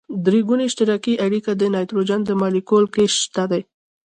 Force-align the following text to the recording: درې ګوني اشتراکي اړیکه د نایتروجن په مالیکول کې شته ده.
درې 0.25 0.39
ګوني 0.47 0.65
اشتراکي 0.67 1.13
اړیکه 1.25 1.51
د 1.55 1.63
نایتروجن 1.73 2.21
په 2.27 2.33
مالیکول 2.41 2.85
کې 2.93 3.03
شته 3.19 3.43
ده. 3.51 3.59